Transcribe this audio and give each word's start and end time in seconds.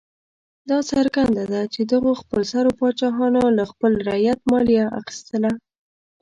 دا 0.69 0.79
څرګنده 0.91 1.43
ده 1.51 1.61
چې 1.73 1.81
دغو 1.93 2.11
خپلسرو 2.21 2.71
پاچاهانو 2.79 3.43
له 3.57 3.63
خپل 3.71 3.91
رعیت 4.07 4.39
مالیه 4.49 4.85
اخیستله. 4.99 5.51